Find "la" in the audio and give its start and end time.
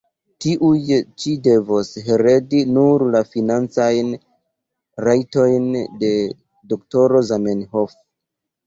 3.17-3.23